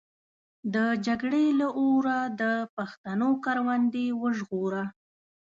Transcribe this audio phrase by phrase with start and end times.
[0.73, 0.75] د
[1.05, 2.43] جګړې له اوره د
[2.75, 4.83] پښتنو کروندې وژغوره.